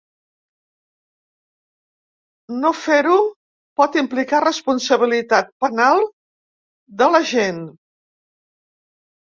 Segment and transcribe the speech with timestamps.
[2.63, 3.19] No fer-ho
[3.83, 6.03] pot implicar responsabilitat penal
[7.03, 7.63] de l’agent.